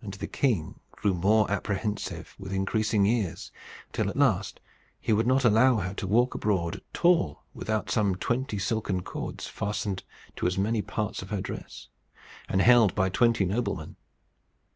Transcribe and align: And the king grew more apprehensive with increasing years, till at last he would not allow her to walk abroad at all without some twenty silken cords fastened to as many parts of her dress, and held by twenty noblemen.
And 0.00 0.14
the 0.14 0.28
king 0.28 0.78
grew 0.92 1.14
more 1.14 1.50
apprehensive 1.50 2.36
with 2.38 2.52
increasing 2.52 3.04
years, 3.06 3.50
till 3.92 4.08
at 4.08 4.16
last 4.16 4.60
he 5.00 5.12
would 5.12 5.26
not 5.26 5.44
allow 5.44 5.78
her 5.78 5.94
to 5.94 6.06
walk 6.06 6.36
abroad 6.36 6.76
at 6.94 7.04
all 7.04 7.42
without 7.54 7.90
some 7.90 8.14
twenty 8.14 8.56
silken 8.60 9.02
cords 9.02 9.48
fastened 9.48 10.04
to 10.36 10.46
as 10.46 10.56
many 10.56 10.80
parts 10.80 11.22
of 11.22 11.30
her 11.30 11.40
dress, 11.40 11.88
and 12.48 12.62
held 12.62 12.94
by 12.94 13.08
twenty 13.08 13.44
noblemen. 13.44 13.96